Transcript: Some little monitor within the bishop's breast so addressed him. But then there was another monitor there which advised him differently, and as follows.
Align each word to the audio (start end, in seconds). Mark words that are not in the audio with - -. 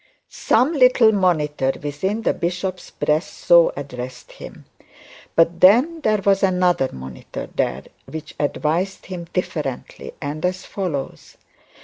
Some 0.29 0.73
little 0.73 1.11
monitor 1.11 1.73
within 1.79 2.23
the 2.23 2.33
bishop's 2.33 2.89
breast 2.89 3.33
so 3.35 3.71
addressed 3.77 4.31
him. 4.31 4.65
But 5.35 5.59
then 5.59 6.01
there 6.01 6.23
was 6.25 6.41
another 6.41 6.89
monitor 6.91 7.51
there 7.53 7.83
which 8.07 8.33
advised 8.39 9.05
him 9.05 9.25
differently, 9.25 10.13
and 10.19 10.43
as 10.43 10.65
follows. 10.65 11.37